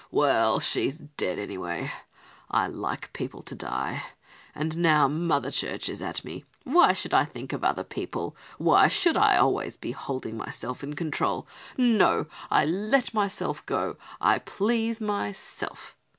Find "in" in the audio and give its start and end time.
10.83-10.95